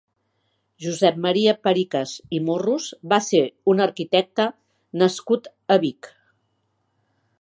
Josep 0.85 1.17
Maria 1.25 1.53
Pericas 1.67 2.13
i 2.37 2.39
Morros 2.47 2.87
va 3.13 3.19
ser 3.27 3.43
un 3.75 3.85
arquitecte 3.87 4.47
nascut 5.03 5.51
a 5.77 5.79
Vic. 5.85 6.11